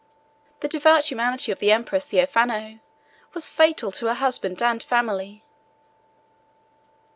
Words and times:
The 0.61 0.67
devout 0.67 1.11
humanity 1.11 1.51
of 1.51 1.59
the 1.59 1.71
empress 1.71 2.05
Theophano 2.07 2.79
was 3.35 3.51
fatal 3.51 3.91
to 3.91 4.07
her 4.07 4.15
husband 4.15 4.59
and 4.59 4.81
family. 4.81 5.43